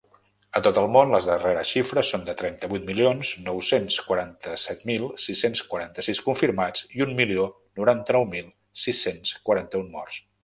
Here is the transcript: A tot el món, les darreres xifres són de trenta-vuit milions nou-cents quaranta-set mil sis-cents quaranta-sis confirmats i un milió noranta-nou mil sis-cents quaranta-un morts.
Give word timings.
A 0.59 0.59
tot 0.65 0.77
el 0.81 0.87
món, 0.93 1.11
les 1.15 1.25
darreres 1.31 1.67
xifres 1.75 2.07
són 2.13 2.23
de 2.29 2.33
trenta-vuit 2.37 2.87
milions 2.87 3.33
nou-cents 3.49 3.97
quaranta-set 4.07 4.81
mil 4.91 5.05
sis-cents 5.25 5.61
quaranta-sis 5.73 6.21
confirmats 6.29 6.87
i 7.01 7.07
un 7.07 7.13
milió 7.21 7.45
noranta-nou 7.81 8.25
mil 8.35 8.49
sis-cents 8.87 9.35
quaranta-un 9.51 9.93
morts. 9.99 10.19